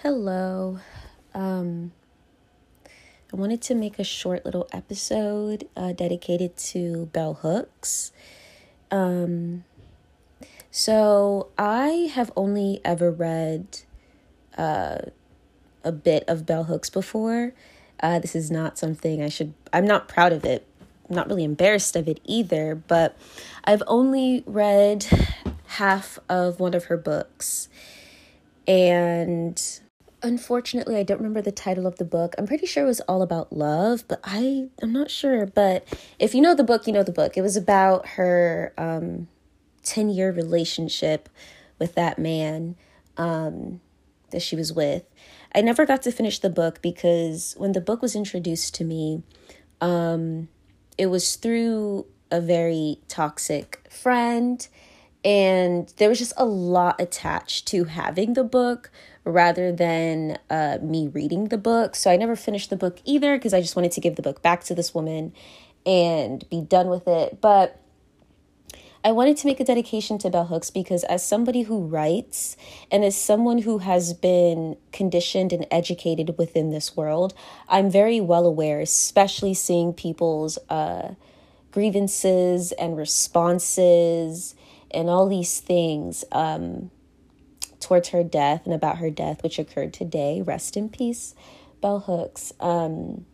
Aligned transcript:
Hello. 0.00 0.78
Um, 1.32 1.92
I 3.32 3.36
wanted 3.36 3.62
to 3.62 3.74
make 3.74 3.98
a 3.98 4.04
short 4.04 4.44
little 4.44 4.68
episode 4.70 5.70
uh, 5.74 5.92
dedicated 5.92 6.54
to 6.58 7.06
bell 7.14 7.32
hooks. 7.32 8.12
Um, 8.90 9.64
so 10.70 11.48
I 11.56 12.10
have 12.12 12.30
only 12.36 12.82
ever 12.84 13.10
read 13.10 13.80
uh, 14.58 14.98
a 15.82 15.92
bit 15.92 16.24
of 16.28 16.44
bell 16.44 16.64
hooks 16.64 16.90
before. 16.90 17.54
Uh, 17.98 18.18
this 18.18 18.36
is 18.36 18.50
not 18.50 18.76
something 18.76 19.22
I 19.22 19.30
should, 19.30 19.54
I'm 19.72 19.86
not 19.86 20.08
proud 20.08 20.34
of 20.34 20.44
it. 20.44 20.66
I'm 21.08 21.16
not 21.16 21.26
really 21.26 21.44
embarrassed 21.44 21.96
of 21.96 22.06
it 22.06 22.20
either, 22.26 22.74
but 22.74 23.16
I've 23.64 23.82
only 23.86 24.44
read 24.44 25.06
half 25.68 26.18
of 26.28 26.60
one 26.60 26.74
of 26.74 26.84
her 26.84 26.98
books. 26.98 27.70
And 28.68 29.80
unfortunately, 30.26 30.96
I 30.96 31.02
don't 31.02 31.18
remember 31.18 31.40
the 31.40 31.52
title 31.52 31.86
of 31.86 31.96
the 31.96 32.04
book. 32.04 32.34
I'm 32.36 32.46
pretty 32.46 32.66
sure 32.66 32.84
it 32.84 32.88
was 32.88 33.00
all 33.02 33.22
about 33.22 33.52
love, 33.52 34.04
but 34.08 34.20
I 34.24 34.68
I'm 34.82 34.92
not 34.92 35.10
sure. 35.10 35.46
But 35.46 35.86
if 36.18 36.34
you 36.34 36.40
know 36.40 36.54
the 36.54 36.64
book, 36.64 36.86
you 36.86 36.92
know 36.92 37.02
the 37.02 37.12
book. 37.12 37.36
It 37.36 37.42
was 37.42 37.56
about 37.56 38.06
her 38.10 38.74
um, 38.76 39.28
ten 39.82 40.08
year 40.08 40.32
relationship 40.32 41.28
with 41.78 41.94
that 41.94 42.18
man 42.18 42.76
um, 43.16 43.80
that 44.30 44.42
she 44.42 44.56
was 44.56 44.72
with. 44.72 45.04
I 45.54 45.62
never 45.62 45.86
got 45.86 46.02
to 46.02 46.12
finish 46.12 46.40
the 46.40 46.50
book 46.50 46.82
because 46.82 47.54
when 47.56 47.72
the 47.72 47.80
book 47.80 48.02
was 48.02 48.16
introduced 48.16 48.74
to 48.74 48.84
me, 48.84 49.22
um, 49.80 50.48
it 50.98 51.06
was 51.06 51.36
through 51.36 52.06
a 52.30 52.40
very 52.40 52.98
toxic 53.08 53.86
friend 53.88 54.66
and 55.26 55.92
there 55.96 56.08
was 56.08 56.20
just 56.20 56.32
a 56.36 56.44
lot 56.44 57.00
attached 57.00 57.66
to 57.66 57.84
having 57.84 58.34
the 58.34 58.44
book 58.44 58.92
rather 59.24 59.72
than 59.72 60.38
uh, 60.48 60.78
me 60.80 61.08
reading 61.08 61.48
the 61.48 61.58
book. 61.58 61.96
So 61.96 62.12
I 62.12 62.16
never 62.16 62.36
finished 62.36 62.70
the 62.70 62.76
book 62.76 63.00
either 63.04 63.36
because 63.36 63.52
I 63.52 63.60
just 63.60 63.74
wanted 63.74 63.90
to 63.92 64.00
give 64.00 64.14
the 64.14 64.22
book 64.22 64.40
back 64.40 64.62
to 64.64 64.74
this 64.74 64.94
woman 64.94 65.32
and 65.84 66.48
be 66.48 66.60
done 66.60 66.86
with 66.86 67.08
it. 67.08 67.40
But 67.40 67.82
I 69.02 69.10
wanted 69.10 69.36
to 69.38 69.48
make 69.48 69.58
a 69.58 69.64
dedication 69.64 70.16
to 70.18 70.30
bell 70.30 70.46
hooks 70.46 70.70
because, 70.70 71.02
as 71.04 71.26
somebody 71.26 71.62
who 71.62 71.80
writes 71.80 72.56
and 72.90 73.04
as 73.04 73.16
someone 73.16 73.58
who 73.58 73.78
has 73.78 74.12
been 74.12 74.76
conditioned 74.92 75.52
and 75.52 75.66
educated 75.72 76.38
within 76.38 76.70
this 76.70 76.96
world, 76.96 77.34
I'm 77.68 77.90
very 77.90 78.20
well 78.20 78.46
aware, 78.46 78.80
especially 78.80 79.54
seeing 79.54 79.92
people's 79.92 80.56
uh, 80.68 81.14
grievances 81.72 82.72
and 82.72 82.96
responses 82.96 84.55
and 84.90 85.08
all 85.08 85.28
these 85.28 85.60
things 85.60 86.24
um, 86.32 86.90
towards 87.80 88.10
her 88.10 88.22
death 88.22 88.62
and 88.64 88.74
about 88.74 88.98
her 88.98 89.10
death, 89.10 89.42
which 89.42 89.58
occurred 89.58 89.92
today. 89.92 90.42
Rest 90.42 90.76
in 90.76 90.88
peace, 90.88 91.34
Bell 91.80 92.00
Hooks. 92.00 92.52
Um, 92.60 93.26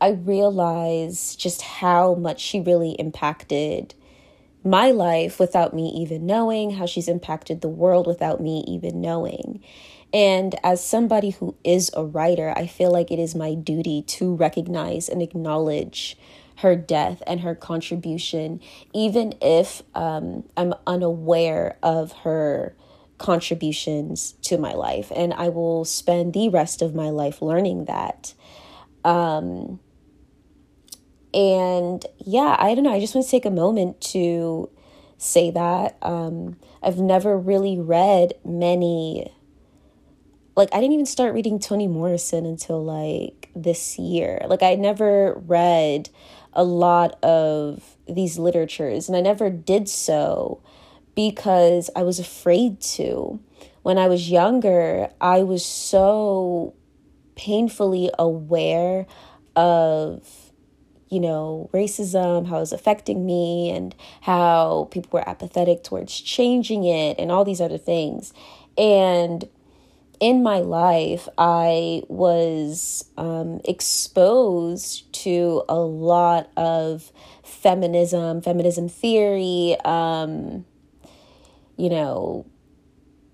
I 0.00 0.10
realized 0.10 1.38
just 1.38 1.62
how 1.62 2.14
much 2.14 2.40
she 2.40 2.60
really 2.60 2.92
impacted 2.92 3.94
my 4.64 4.90
life 4.90 5.38
without 5.38 5.74
me 5.74 5.88
even 5.88 6.26
knowing, 6.26 6.72
how 6.72 6.86
she's 6.86 7.08
impacted 7.08 7.60
the 7.60 7.68
world 7.68 8.06
without 8.06 8.40
me 8.40 8.64
even 8.66 9.00
knowing. 9.00 9.62
And 10.12 10.54
as 10.64 10.84
somebody 10.84 11.30
who 11.30 11.54
is 11.64 11.90
a 11.94 12.04
writer, 12.04 12.52
I 12.56 12.66
feel 12.66 12.90
like 12.90 13.10
it 13.10 13.18
is 13.18 13.34
my 13.34 13.54
duty 13.54 14.02
to 14.02 14.34
recognize 14.34 15.08
and 15.08 15.22
acknowledge 15.22 16.16
her 16.60 16.76
death 16.76 17.22
and 17.26 17.40
her 17.40 17.54
contribution, 17.54 18.60
even 18.92 19.34
if 19.40 19.82
um, 19.94 20.44
I'm 20.56 20.74
unaware 20.86 21.78
of 21.82 22.12
her 22.12 22.76
contributions 23.18 24.32
to 24.42 24.58
my 24.58 24.72
life. 24.72 25.12
And 25.14 25.32
I 25.34 25.48
will 25.48 25.84
spend 25.84 26.32
the 26.32 26.48
rest 26.48 26.82
of 26.82 26.94
my 26.94 27.10
life 27.10 27.42
learning 27.42 27.86
that. 27.86 28.34
Um, 29.04 29.80
and 31.32 32.04
yeah, 32.18 32.56
I 32.58 32.74
don't 32.74 32.84
know. 32.84 32.92
I 32.92 33.00
just 33.00 33.14
want 33.14 33.26
to 33.26 33.30
take 33.30 33.46
a 33.46 33.50
moment 33.50 34.00
to 34.12 34.68
say 35.18 35.50
that. 35.50 35.96
Um, 36.02 36.56
I've 36.82 36.98
never 36.98 37.38
really 37.38 37.78
read 37.78 38.34
many 38.44 39.30
like 40.56 40.68
I 40.74 40.80
didn't 40.80 40.92
even 40.92 41.06
start 41.06 41.32
reading 41.32 41.58
Toni 41.58 41.88
Morrison 41.88 42.44
until 42.44 42.84
like 42.84 43.50
this 43.54 43.98
year. 43.98 44.44
Like 44.46 44.62
I 44.62 44.74
never 44.74 45.34
read 45.46 46.10
a 46.52 46.64
lot 46.64 47.22
of 47.22 47.96
these 48.08 48.38
literatures, 48.38 49.08
and 49.08 49.16
I 49.16 49.20
never 49.20 49.50
did 49.50 49.88
so 49.88 50.60
because 51.14 51.90
I 51.94 52.02
was 52.02 52.18
afraid 52.18 52.80
to. 52.80 53.40
When 53.82 53.98
I 53.98 54.08
was 54.08 54.30
younger, 54.30 55.08
I 55.20 55.42
was 55.42 55.64
so 55.64 56.74
painfully 57.34 58.10
aware 58.18 59.06
of 59.56 60.50
you 61.10 61.18
know, 61.18 61.68
racism, 61.74 62.46
how 62.46 62.58
it 62.58 62.60
was 62.60 62.72
affecting 62.72 63.26
me, 63.26 63.68
and 63.70 63.94
how 64.22 64.88
people 64.92 65.10
were 65.12 65.28
apathetic 65.28 65.82
towards 65.82 66.18
changing 66.20 66.84
it, 66.84 67.18
and 67.18 67.32
all 67.32 67.44
these 67.44 67.60
other 67.60 67.78
things. 67.78 68.32
And 68.78 69.48
in 70.20 70.42
my 70.42 70.60
life, 70.60 71.28
I 71.36 72.02
was 72.08 73.04
um, 73.16 73.60
exposed 73.64 75.09
to 75.24 75.62
a 75.68 75.78
lot 75.78 76.50
of 76.56 77.12
feminism, 77.42 78.42
feminism 78.42 78.88
theory, 78.88 79.76
um, 79.84 80.64
you 81.76 81.88
know, 81.88 82.46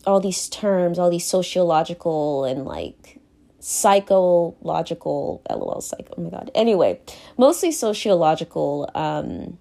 all 0.06 0.20
these 0.20 0.48
terms, 0.48 0.98
all 0.98 1.10
these 1.10 1.26
sociological 1.26 2.44
and 2.44 2.64
like 2.64 3.20
psychological, 3.58 5.42
lol, 5.50 5.80
psycho, 5.80 6.14
oh 6.16 6.22
my 6.22 6.30
god. 6.30 6.50
Anyway, 6.54 7.00
mostly 7.36 7.72
sociological 7.72 8.88
um, 8.94 9.58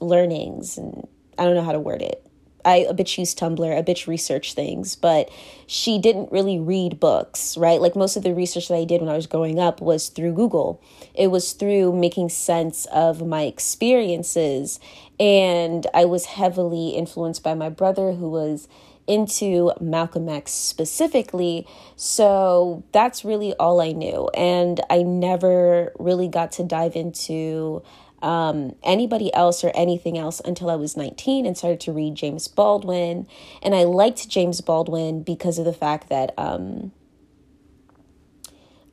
learnings, 0.00 0.76
and 0.76 1.06
I 1.38 1.44
don't 1.44 1.54
know 1.54 1.64
how 1.64 1.72
to 1.72 1.80
word 1.80 2.02
it 2.02 2.25
I 2.66 2.86
a 2.88 2.92
bitch 2.94 3.16
use 3.16 3.34
Tumblr, 3.34 3.78
a 3.78 3.82
bitch 3.82 4.06
research 4.06 4.54
things, 4.54 4.96
but 4.96 5.30
she 5.66 5.98
didn't 5.98 6.32
really 6.32 6.58
read 6.58 7.00
books, 7.00 7.56
right? 7.56 7.80
Like 7.80 7.96
most 7.96 8.16
of 8.16 8.24
the 8.24 8.34
research 8.34 8.68
that 8.68 8.76
I 8.76 8.84
did 8.84 9.00
when 9.00 9.08
I 9.10 9.16
was 9.16 9.26
growing 9.26 9.58
up 9.58 9.80
was 9.80 10.08
through 10.08 10.34
Google. 10.34 10.82
It 11.14 11.28
was 11.28 11.52
through 11.52 11.92
making 11.92 12.30
sense 12.30 12.84
of 12.86 13.26
my 13.26 13.42
experiences. 13.42 14.80
And 15.18 15.86
I 15.94 16.04
was 16.04 16.26
heavily 16.26 16.90
influenced 16.90 17.42
by 17.42 17.54
my 17.54 17.68
brother 17.68 18.12
who 18.12 18.28
was 18.28 18.68
into 19.06 19.72
Malcolm 19.80 20.28
X 20.28 20.52
specifically. 20.52 21.66
So 21.94 22.82
that's 22.92 23.24
really 23.24 23.54
all 23.54 23.80
I 23.80 23.92
knew. 23.92 24.28
And 24.34 24.80
I 24.90 25.02
never 25.02 25.92
really 25.98 26.28
got 26.28 26.52
to 26.52 26.64
dive 26.64 26.96
into 26.96 27.82
um, 28.22 28.74
anybody 28.82 29.32
else 29.34 29.62
or 29.62 29.70
anything 29.74 30.16
else 30.16 30.40
until 30.44 30.70
I 30.70 30.76
was 30.76 30.96
19 30.96 31.46
and 31.46 31.56
started 31.56 31.80
to 31.80 31.92
read 31.92 32.14
James 32.14 32.48
Baldwin. 32.48 33.26
And 33.62 33.74
I 33.74 33.84
liked 33.84 34.28
James 34.28 34.60
Baldwin 34.60 35.22
because 35.22 35.58
of 35.58 35.64
the 35.64 35.72
fact 35.72 36.08
that 36.08 36.32
um, 36.38 36.92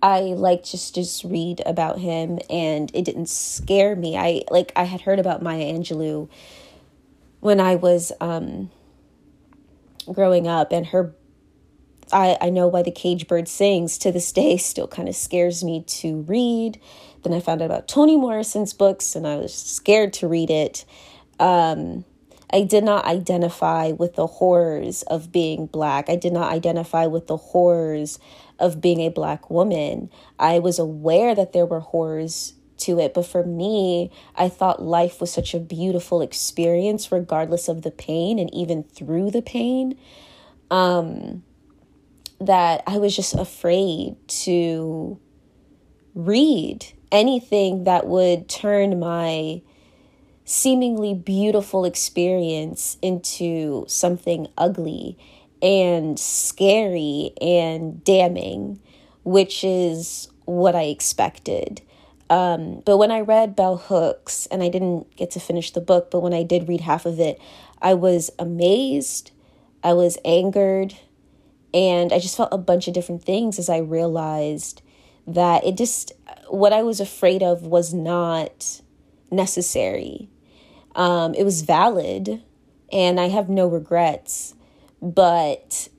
I 0.01 0.19
like 0.19 0.65
just 0.65 0.93
just 0.93 1.23
read 1.23 1.61
about 1.65 1.99
him 1.99 2.39
and 2.49 2.91
it 2.93 3.05
didn't 3.05 3.29
scare 3.29 3.95
me. 3.95 4.17
I 4.17 4.41
like 4.51 4.73
I 4.75 4.83
had 4.83 5.01
heard 5.01 5.17
about 5.17 5.41
Maya 5.41 5.63
Angelou 5.63 6.29
when 7.39 7.61
I 7.61 7.75
was 7.75 8.11
um, 8.19 8.69
growing 10.11 10.45
up 10.45 10.73
and 10.73 10.87
her 10.87 11.15
I, 12.13 12.37
I 12.39 12.49
know 12.49 12.67
why 12.67 12.83
the 12.83 12.91
cage 12.91 13.27
bird 13.27 13.47
sings 13.47 13.97
to 13.99 14.11
this 14.11 14.31
day 14.31 14.57
still 14.57 14.87
kind 14.87 15.09
of 15.09 15.15
scares 15.15 15.63
me 15.63 15.83
to 15.87 16.21
read 16.21 16.79
then 17.23 17.33
I 17.33 17.39
found 17.39 17.61
out 17.61 17.65
about 17.65 17.87
Toni 17.87 18.17
Morrison's 18.17 18.73
books 18.73 19.15
and 19.15 19.25
I 19.25 19.37
was 19.37 19.53
scared 19.53 20.13
to 20.13 20.27
read 20.27 20.49
it. 20.49 20.85
Um, 21.39 22.05
I 22.51 22.61
did 22.61 22.83
not 22.83 23.05
identify 23.05 23.91
with 23.91 24.15
the 24.15 24.27
horrors 24.27 25.01
of 25.03 25.31
being 25.31 25.65
black. 25.65 26.09
I 26.09 26.15
did 26.15 26.33
not 26.33 26.51
identify 26.51 27.07
with 27.07 27.27
the 27.27 27.37
horrors 27.37 28.19
of 28.59 28.79
being 28.79 28.99
a 28.99 29.09
black 29.09 29.49
woman. 29.49 30.11
I 30.37 30.59
was 30.59 30.77
aware 30.77 31.33
that 31.33 31.53
there 31.53 31.65
were 31.65 31.79
horrors 31.79 32.53
to 32.79 32.99
it, 32.99 33.13
but 33.13 33.25
for 33.25 33.43
me, 33.43 34.11
I 34.35 34.49
thought 34.49 34.83
life 34.83 35.19
was 35.19 35.31
such 35.31 35.53
a 35.53 35.59
beautiful 35.59 36.21
experience, 36.21 37.11
regardless 37.11 37.67
of 37.67 37.81
the 37.81 37.91
pain 37.91 38.37
and 38.37 38.53
even 38.53 38.83
through 38.83 39.31
the 39.31 39.41
pain, 39.41 39.97
um, 40.69 41.43
that 42.45 42.83
I 42.87 42.97
was 42.97 43.15
just 43.15 43.33
afraid 43.33 44.15
to 44.27 45.19
read 46.15 46.85
anything 47.11 47.83
that 47.85 48.07
would 48.07 48.49
turn 48.49 48.99
my 48.99 49.61
seemingly 50.45 51.13
beautiful 51.13 51.85
experience 51.85 52.97
into 53.01 53.85
something 53.87 54.47
ugly 54.57 55.17
and 55.61 56.19
scary 56.19 57.31
and 57.39 58.03
damning, 58.03 58.79
which 59.23 59.63
is 59.63 60.27
what 60.45 60.75
I 60.75 60.83
expected. 60.83 61.81
Um, 62.29 62.81
but 62.85 62.97
when 62.97 63.11
I 63.11 63.21
read 63.21 63.55
Bell 63.55 63.77
Hooks, 63.77 64.47
and 64.47 64.63
I 64.63 64.69
didn't 64.69 65.15
get 65.15 65.31
to 65.31 65.39
finish 65.39 65.71
the 65.71 65.81
book, 65.81 66.11
but 66.11 66.21
when 66.21 66.33
I 66.33 66.43
did 66.43 66.67
read 66.67 66.81
half 66.81 67.05
of 67.05 67.19
it, 67.19 67.39
I 67.81 67.93
was 67.93 68.31
amazed, 68.39 69.31
I 69.83 69.93
was 69.93 70.17
angered, 70.25 70.95
And 71.73 72.13
I 72.13 72.19
just 72.19 72.37
felt 72.37 72.49
a 72.51 72.57
bunch 72.57 72.87
of 72.87 72.93
different 72.93 73.23
things 73.23 73.57
as 73.57 73.69
I 73.69 73.77
realized 73.77 74.81
that 75.25 75.65
it 75.65 75.75
just, 75.77 76.11
what 76.49 76.73
I 76.73 76.83
was 76.83 76.99
afraid 76.99 77.41
of 77.41 77.63
was 77.63 77.93
not 77.93 78.81
necessary. 79.31 80.29
Um, 80.95 81.33
it 81.33 81.43
was 81.43 81.61
valid, 81.63 82.43
and 82.91 83.19
I 83.19 83.29
have 83.29 83.49
no 83.49 83.67
regrets, 83.67 84.53
but 85.01 85.89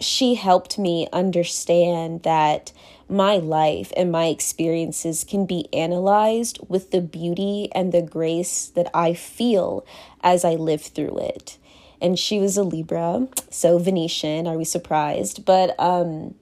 she 0.00 0.34
helped 0.34 0.78
me 0.78 1.06
understand 1.12 2.24
that 2.24 2.72
my 3.08 3.36
life 3.36 3.92
and 3.96 4.10
my 4.10 4.26
experiences 4.26 5.24
can 5.24 5.46
be 5.46 5.68
analyzed 5.72 6.58
with 6.68 6.90
the 6.90 7.00
beauty 7.00 7.68
and 7.72 7.92
the 7.92 8.02
grace 8.02 8.66
that 8.74 8.90
I 8.92 9.14
feel 9.14 9.86
as 10.22 10.44
I 10.44 10.54
live 10.54 10.82
through 10.82 11.18
it 11.18 11.58
and 12.04 12.18
she 12.18 12.38
was 12.38 12.58
a 12.58 12.62
Libra, 12.62 13.26
so 13.48 13.78
Venusian. 13.78 14.46
Are 14.46 14.58
we 14.58 14.64
surprised? 14.64 15.46
But 15.46 15.74
um, 15.80 16.34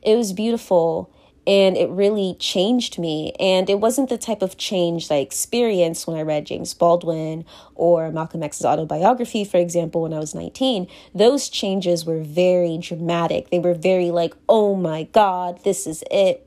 it 0.00 0.16
was 0.16 0.32
beautiful 0.32 1.12
and 1.46 1.76
it 1.76 1.90
really 1.90 2.36
changed 2.38 2.98
me. 2.98 3.32
And 3.38 3.68
it 3.68 3.80
wasn't 3.80 4.08
the 4.08 4.16
type 4.16 4.40
of 4.40 4.56
change 4.56 5.08
that 5.08 5.16
I 5.16 5.18
experienced 5.18 6.06
when 6.06 6.16
I 6.16 6.22
read 6.22 6.46
James 6.46 6.72
Baldwin 6.72 7.44
or 7.74 8.10
Malcolm 8.10 8.42
X's 8.42 8.64
autobiography, 8.64 9.44
for 9.44 9.58
example, 9.58 10.02
when 10.02 10.14
I 10.14 10.18
was 10.18 10.34
19. 10.34 10.86
Those 11.14 11.50
changes 11.50 12.06
were 12.06 12.22
very 12.22 12.78
dramatic. 12.78 13.50
They 13.50 13.58
were 13.58 13.74
very 13.74 14.10
like, 14.10 14.34
oh 14.48 14.74
my 14.74 15.04
God, 15.04 15.62
this 15.64 15.86
is 15.86 16.02
it. 16.10 16.46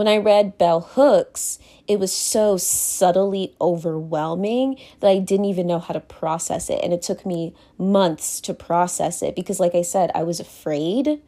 When 0.00 0.08
I 0.08 0.16
read 0.16 0.56
Bell 0.56 0.80
Hooks, 0.80 1.58
it 1.86 2.00
was 2.00 2.10
so 2.10 2.56
subtly 2.56 3.54
overwhelming 3.60 4.78
that 5.00 5.10
I 5.10 5.18
didn't 5.18 5.44
even 5.44 5.66
know 5.66 5.78
how 5.78 5.92
to 5.92 6.00
process 6.00 6.70
it. 6.70 6.80
And 6.82 6.94
it 6.94 7.02
took 7.02 7.26
me 7.26 7.54
months 7.76 8.40
to 8.40 8.54
process 8.54 9.20
it 9.20 9.36
because, 9.36 9.60
like 9.60 9.74
I 9.74 9.82
said, 9.82 10.10
I 10.14 10.22
was 10.22 10.40
afraid. 10.40 11.20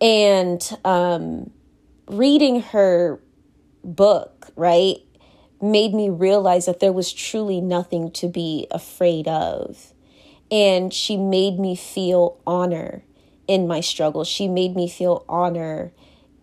And 0.00 0.78
um, 0.84 1.50
reading 2.06 2.60
her 2.60 3.20
book, 3.82 4.52
right, 4.54 4.98
made 5.60 5.94
me 5.94 6.10
realize 6.10 6.66
that 6.66 6.78
there 6.78 6.92
was 6.92 7.12
truly 7.12 7.60
nothing 7.60 8.12
to 8.12 8.28
be 8.28 8.68
afraid 8.70 9.26
of. 9.26 9.94
And 10.48 10.94
she 10.94 11.16
made 11.16 11.58
me 11.58 11.74
feel 11.74 12.38
honor 12.46 13.02
in 13.48 13.66
my 13.66 13.80
struggle. 13.80 14.22
She 14.22 14.46
made 14.46 14.76
me 14.76 14.88
feel 14.88 15.24
honor 15.28 15.90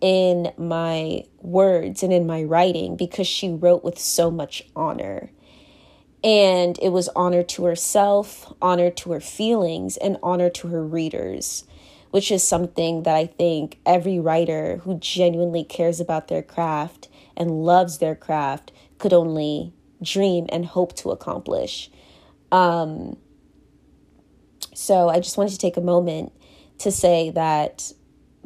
in 0.00 0.52
my 0.56 1.24
words 1.40 2.02
and 2.02 2.12
in 2.12 2.26
my 2.26 2.42
writing 2.42 2.96
because 2.96 3.26
she 3.26 3.48
wrote 3.50 3.84
with 3.84 3.98
so 3.98 4.30
much 4.30 4.62
honor. 4.74 5.30
And 6.22 6.78
it 6.82 6.90
was 6.90 7.08
honor 7.14 7.42
to 7.42 7.64
herself, 7.64 8.52
honor 8.60 8.90
to 8.90 9.12
her 9.12 9.20
feelings, 9.20 9.96
and 9.96 10.18
honor 10.22 10.50
to 10.50 10.68
her 10.68 10.84
readers, 10.84 11.64
which 12.10 12.30
is 12.30 12.42
something 12.42 13.04
that 13.04 13.14
I 13.14 13.26
think 13.26 13.78
every 13.86 14.18
writer 14.18 14.78
who 14.78 14.98
genuinely 14.98 15.64
cares 15.64 16.00
about 16.00 16.28
their 16.28 16.42
craft 16.42 17.08
and 17.36 17.64
loves 17.64 17.98
their 17.98 18.14
craft 18.14 18.72
could 18.98 19.12
only 19.12 19.72
dream 20.02 20.46
and 20.48 20.66
hope 20.66 20.94
to 20.96 21.10
accomplish. 21.10 21.90
Um, 22.50 23.16
so 24.74 25.08
I 25.08 25.20
just 25.20 25.36
wanted 25.36 25.52
to 25.52 25.58
take 25.58 25.76
a 25.76 25.82
moment 25.82 26.32
to 26.78 26.90
say 26.90 27.30
that 27.30 27.92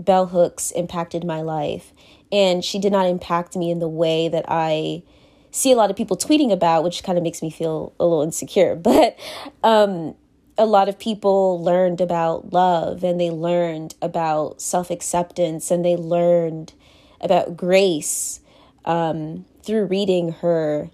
bell 0.00 0.26
hooks 0.26 0.70
impacted 0.73 1.25
my 1.25 1.41
life. 1.43 1.93
And 2.32 2.64
she 2.64 2.79
did 2.79 2.93
not 2.93 3.06
impact 3.06 3.56
me 3.56 3.70
in 3.70 3.79
the 3.79 3.88
way 3.88 4.29
that 4.29 4.44
I 4.49 5.02
see 5.50 5.73
a 5.73 5.76
lot 5.76 5.91
of 5.91 5.97
people 5.97 6.17
tweeting 6.17 6.52
about, 6.52 6.85
which 6.85 7.02
kind 7.02 7.19
of 7.19 7.25
makes 7.25 7.43
me 7.43 7.50
feel 7.50 7.93
a 8.00 8.05
little 8.05 8.23
insecure. 8.23 8.76
But 8.82 9.19
um, 9.62 10.14
a 10.58 10.67
lot 10.67 10.88
of 10.88 10.99
people 10.99 11.62
learned 11.62 12.00
about 12.00 12.52
love 12.52 13.02
and 13.02 13.20
they 13.20 13.31
learned 13.31 13.94
about 14.02 14.61
self 14.61 14.91
acceptance 14.91 15.70
and 15.70 15.85
they 15.85 15.97
learned 15.97 16.73
about 17.20 17.56
grace 17.56 18.41
um, 18.85 19.44
through 19.62 19.87
reading 19.87 20.32
her 20.32 20.91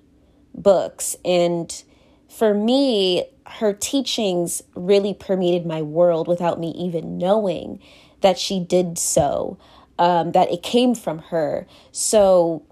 books. 0.55 1.17
And 1.25 1.83
for 2.29 2.55
me, 2.55 3.27
her 3.47 3.73
teachings 3.73 4.63
really 4.75 5.15
permeated 5.15 5.67
my 5.67 5.83
world 5.83 6.29
without 6.29 6.59
me 6.59 6.71
even 6.71 7.19
knowing 7.19 7.81
that 8.21 8.39
she 8.39 8.61
did 8.61 8.99
so, 8.99 9.59
um, 9.99 10.33
that 10.33 10.51
it 10.51 10.63
came 10.63 10.95
from 10.95 11.19
her. 11.19 11.67
So 11.93 12.65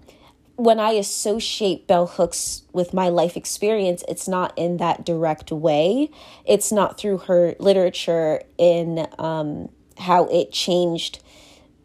when 0.55 0.79
I 0.79 0.91
associate 0.91 1.87
bell 1.87 2.07
hooks 2.07 2.63
with 2.71 2.93
my 2.93 3.09
life 3.09 3.35
experience, 3.35 4.03
it's 4.07 4.27
not 4.27 4.57
in 4.57 4.77
that 4.77 5.05
direct 5.05 5.51
way. 5.51 6.09
It's 6.45 6.71
not 6.71 6.97
through 6.97 7.19
her 7.19 7.55
literature 7.59 8.41
in 8.57 9.07
um, 9.19 9.69
how 9.97 10.25
it 10.25 10.51
changed 10.51 11.21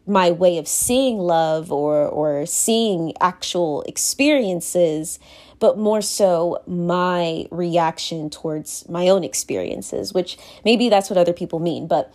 my 0.07 0.31
way 0.31 0.57
of 0.57 0.67
seeing 0.67 1.19
love 1.19 1.71
or 1.71 2.07
or 2.07 2.45
seeing 2.45 3.13
actual 3.21 3.83
experiences 3.83 5.19
but 5.59 5.77
more 5.77 6.01
so 6.01 6.61
my 6.65 7.45
reaction 7.51 8.29
towards 8.29 8.87
my 8.89 9.07
own 9.07 9.23
experiences 9.23 10.11
which 10.11 10.37
maybe 10.65 10.89
that's 10.89 11.09
what 11.09 11.17
other 11.17 11.33
people 11.33 11.59
mean 11.59 11.87
but 11.87 12.11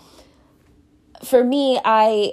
for 1.25 1.45
me, 1.45 1.81
I 1.85 2.33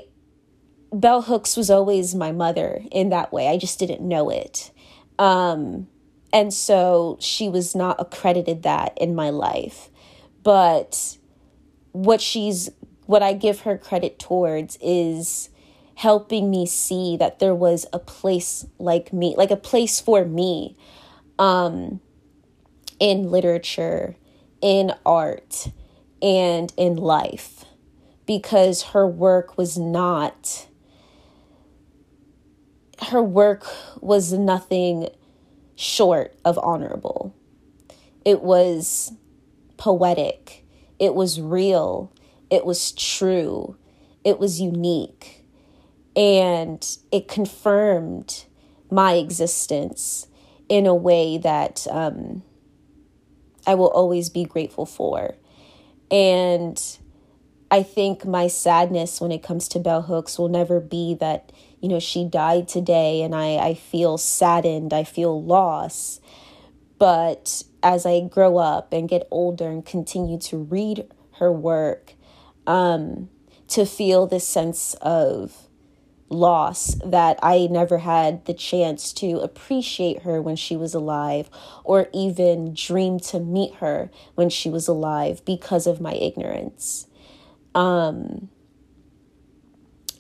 Bell 0.91 1.23
Hooks 1.23 1.57
was 1.57 1.69
always 1.71 2.13
my 2.13 2.31
mother 2.31 2.81
in 2.91 3.09
that 3.09 3.33
way. 3.33 3.47
I 3.47 3.57
just 3.57 3.79
didn't 3.79 4.01
know 4.07 4.29
it. 4.29 4.71
Um, 5.17 5.87
and 6.31 6.53
so 6.53 7.17
she 7.19 7.49
was 7.49 7.75
not 7.75 7.99
accredited 7.99 8.63
that 8.63 8.97
in 8.97 9.15
my 9.15 9.31
life. 9.31 9.89
But 10.43 11.17
what 11.91 12.21
she's 12.21 12.69
what 13.05 13.23
I 13.23 13.33
give 13.33 13.61
her 13.61 13.77
credit 13.77 14.19
towards 14.19 14.77
is 14.81 15.49
helping 15.95 16.49
me 16.49 16.65
see 16.65 17.17
that 17.17 17.39
there 17.39 17.53
was 17.53 17.85
a 17.91 17.99
place 17.99 18.65
like 18.79 19.11
me, 19.13 19.35
like 19.37 19.51
a 19.51 19.57
place 19.57 19.99
for 19.99 20.25
me 20.25 20.77
um 21.39 21.99
in 22.99 23.31
literature, 23.31 24.15
in 24.61 24.93
art, 25.05 25.67
and 26.21 26.71
in 26.77 26.95
life 26.95 27.65
because 28.25 28.83
her 28.83 29.07
work 29.07 29.57
was 29.57 29.77
not 29.77 30.67
her 33.09 33.21
work 33.21 33.65
was 34.01 34.33
nothing 34.33 35.09
short 35.75 36.35
of 36.45 36.57
honorable. 36.59 37.35
It 38.23 38.41
was 38.41 39.13
poetic. 39.77 40.65
It 40.99 41.13
was 41.13 41.41
real. 41.41 42.13
It 42.49 42.65
was 42.65 42.91
true. 42.91 43.75
It 44.23 44.39
was 44.39 44.61
unique. 44.61 45.45
And 46.15 46.85
it 47.11 47.27
confirmed 47.27 48.45
my 48.89 49.13
existence 49.13 50.27
in 50.69 50.85
a 50.85 50.95
way 50.95 51.37
that 51.39 51.87
um, 51.89 52.43
I 53.65 53.75
will 53.75 53.89
always 53.89 54.29
be 54.29 54.45
grateful 54.45 54.85
for. 54.85 55.35
And 56.11 56.81
I 57.73 57.81
think 57.81 58.23
my 58.23 58.45
sadness 58.49 59.19
when 59.19 59.31
it 59.31 59.41
comes 59.41 59.67
to 59.69 59.79
Bell 59.79 60.03
Hooks 60.03 60.37
will 60.37 60.47
never 60.47 60.79
be 60.79 61.15
that, 61.15 61.51
you 61.81 61.89
know, 61.89 61.99
she 61.99 62.23
died 62.23 62.67
today 62.67 63.23
and 63.23 63.33
I, 63.33 63.55
I 63.55 63.73
feel 63.73 64.19
saddened, 64.19 64.93
I 64.93 65.03
feel 65.03 65.43
loss. 65.43 66.19
But 66.99 67.63
as 67.81 68.05
I 68.05 68.27
grow 68.27 68.59
up 68.59 68.93
and 68.93 69.09
get 69.09 69.27
older 69.31 69.71
and 69.71 69.83
continue 69.83 70.37
to 70.41 70.57
read 70.59 71.07
her 71.39 71.51
work, 71.51 72.13
um, 72.67 73.29
to 73.69 73.87
feel 73.87 74.27
this 74.27 74.47
sense 74.47 74.93
of 75.01 75.67
loss 76.29 76.93
that 77.03 77.39
I 77.41 77.67
never 77.71 77.97
had 77.97 78.45
the 78.45 78.53
chance 78.53 79.11
to 79.13 79.39
appreciate 79.39 80.21
her 80.21 80.39
when 80.39 80.57
she 80.57 80.77
was 80.77 80.93
alive 80.93 81.49
or 81.83 82.07
even 82.13 82.75
dream 82.75 83.19
to 83.21 83.39
meet 83.39 83.73
her 83.77 84.11
when 84.35 84.51
she 84.51 84.69
was 84.69 84.87
alive 84.87 85.43
because 85.43 85.87
of 85.87 85.99
my 85.99 86.13
ignorance. 86.13 87.07
Um, 87.75 88.49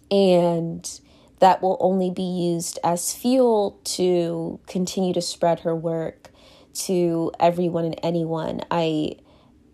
and 0.09 0.99
that 1.39 1.61
will 1.61 1.77
only 1.79 2.09
be 2.09 2.23
used 2.23 2.79
as 2.83 3.13
fuel 3.13 3.79
to 3.83 4.59
continue 4.67 5.13
to 5.13 5.21
spread 5.21 5.61
her 5.61 5.75
work 5.75 6.29
to 6.73 7.31
everyone 7.39 7.85
and 7.85 7.99
anyone 8.01 8.61
I 8.71 9.17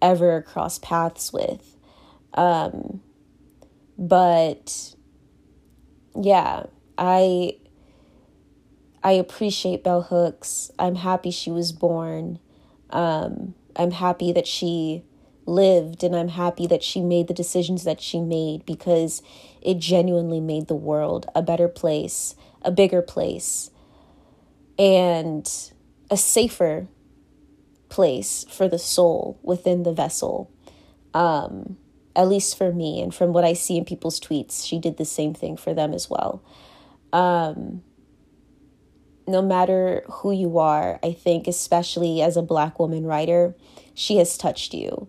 ever 0.01 0.41
cross 0.41 0.79
paths 0.79 1.31
with. 1.31 1.77
Um, 2.33 3.01
but 3.97 4.95
yeah, 6.19 6.63
I 6.97 7.57
I 9.03 9.13
appreciate 9.13 9.83
Bell 9.83 10.03
Hooks. 10.03 10.71
I'm 10.77 10.95
happy 10.95 11.31
she 11.31 11.51
was 11.51 11.71
born. 11.71 12.39
Um, 12.89 13.55
I'm 13.75 13.91
happy 13.91 14.31
that 14.33 14.47
she 14.47 15.03
lived 15.49 16.03
and 16.03 16.15
I'm 16.15 16.29
happy 16.29 16.67
that 16.67 16.83
she 16.83 17.01
made 17.01 17.27
the 17.27 17.33
decisions 17.33 17.83
that 17.83 17.99
she 17.99 18.21
made 18.21 18.65
because 18.65 19.21
it 19.61 19.79
genuinely 19.79 20.39
made 20.39 20.67
the 20.67 20.75
world 20.75 21.25
a 21.35 21.41
better 21.41 21.67
place, 21.67 22.35
a 22.61 22.71
bigger 22.71 23.01
place, 23.01 23.71
and 24.77 25.51
a 26.09 26.17
safer 26.17 26.87
place 27.89 28.45
for 28.49 28.67
the 28.67 28.79
soul 28.79 29.39
within 29.41 29.83
the 29.83 29.93
vessel. 29.93 30.51
Um, 31.13 31.77
at 32.15 32.27
least 32.27 32.57
for 32.57 32.71
me 32.71 33.01
and 33.01 33.13
from 33.13 33.33
what 33.33 33.43
I 33.43 33.53
see 33.53 33.77
in 33.77 33.85
people's 33.85 34.19
tweets, 34.19 34.65
she 34.65 34.79
did 34.79 34.97
the 34.97 35.05
same 35.05 35.33
thing 35.33 35.57
for 35.57 35.73
them 35.73 35.93
as 35.93 36.09
well. 36.09 36.43
Um, 37.11 37.83
no 39.27 39.41
matter 39.41 40.03
who 40.09 40.31
you 40.31 40.57
are, 40.57 40.99
I 41.03 41.13
think, 41.13 41.47
especially 41.47 42.21
as 42.21 42.35
a 42.35 42.41
black 42.41 42.79
woman 42.79 43.05
writer, 43.05 43.55
she 43.93 44.17
has 44.17 44.37
touched 44.37 44.73
you. 44.73 45.07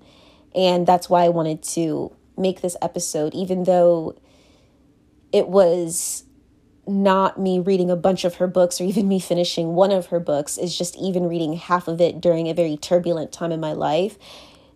And 0.55 0.87
that's 0.87 1.09
why 1.09 1.25
I 1.25 1.29
wanted 1.29 1.63
to 1.75 2.15
make 2.37 2.61
this 2.61 2.77
episode, 2.83 3.35
even 3.35 3.65
though 3.65 4.17
it 5.33 5.49
was 5.49 6.25
not 6.87 7.39
me 7.39 7.61
reading 7.61 7.91
a 7.91 7.97
bunch 7.97 8.25
of 8.25 8.37
her 8.37 8.47
books 8.47 8.81
or 8.81 8.85
even 8.85 9.07
me 9.07 9.21
finishing 9.21 9.75
one 9.75 9.93
of 9.93 10.07
her 10.07 10.21
books, 10.21 10.59
is 10.59 10.77
just 10.77 10.97
even 10.97 11.29
reading 11.29 11.55
half 11.55 11.87
of 11.87 12.01
it 12.01 12.21
during 12.21 12.49
a 12.49 12.55
very 12.55 12.77
turbulent 12.77 13.33
time 13.33 13.53
in 13.53 13.61
my 13.61 13.73
life 13.73 14.19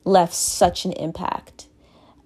left 0.05 0.35
such 0.35 0.85
an 0.85 0.93
impact. 0.93 1.67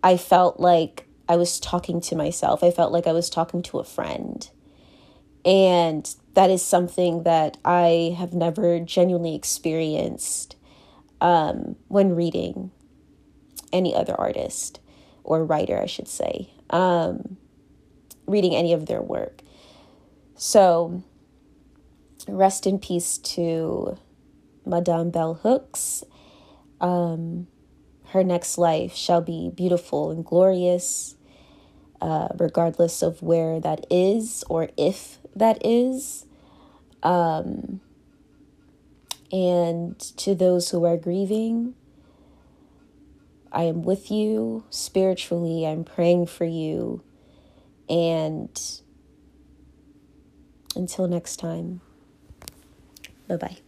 I 0.03 0.17
felt 0.17 0.61
like 0.61 1.09
I 1.29 1.37
was 1.37 1.61
talking 1.61 2.01
to 2.03 2.17
myself. 2.17 2.63
I 2.63 2.71
felt 2.71 2.93
like 2.93 3.07
I 3.07 3.13
was 3.13 3.31
talking 3.31 3.63
to 3.65 3.79
a 3.79 3.85
friend. 3.85 4.49
And 5.45 6.13
that 6.35 6.51
is 6.51 6.63
something 6.63 7.23
that 7.23 7.57
I 7.65 8.17
have 8.19 8.33
never 8.33 8.81
genuinely 8.81 9.35
experienced 9.35 10.57
um, 11.21 11.77
when 11.89 12.15
reading 12.15 12.71
any 13.73 13.95
other 13.95 14.15
artist 14.19 14.81
or 15.25 15.45
writer, 15.45 15.81
I 15.81 15.87
should 15.87 16.09
say, 16.09 16.51
um, 16.71 17.37
reading 18.27 18.55
any 18.55 18.73
of 18.73 18.87
their 18.87 19.03
work. 19.03 19.43
So, 20.37 21.03
rest 22.27 22.67
in 22.67 22.79
peace 22.79 23.19
to 23.19 23.99
Madame 24.65 25.11
Bell 25.11 25.35
Hooks. 25.35 26.05
Um, 26.81 27.49
her 28.09 28.25
next 28.25 28.57
life 28.57 28.95
shall 28.95 29.21
be 29.21 29.51
beautiful 29.55 30.11
and 30.11 30.25
glorious, 30.25 31.17
uh, 32.01 32.29
regardless 32.39 33.03
of 33.03 33.23
where 33.23 33.61
that 33.61 33.87
is 33.91 34.45
or 34.49 34.71
if 34.77 35.19
that 35.35 35.59
is. 35.65 36.25
Um, 37.03 37.81
and 39.31 39.99
to 40.17 40.35
those 40.35 40.71
who 40.71 40.85
are 40.85 40.97
grieving, 40.97 41.75
I 43.53 43.65
am 43.65 43.83
with 43.83 44.11
you 44.11 44.65
spiritually. 44.71 45.67
I'm 45.67 45.85
praying 45.85 46.27
for 46.27 46.45
you. 46.45 47.03
And 47.89 48.61
until 50.77 51.09
next 51.09 51.37
time, 51.37 51.81
bye 53.27 53.37
bye. 53.37 53.59